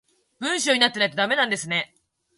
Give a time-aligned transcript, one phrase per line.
[0.39, 1.93] 文章になってないとダメなんですね